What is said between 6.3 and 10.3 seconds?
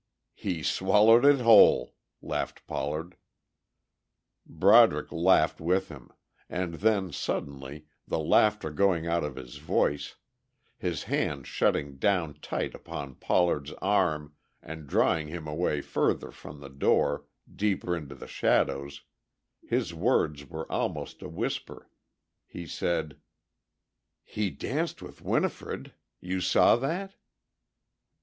and then suddenly, the laughter going out of his voice,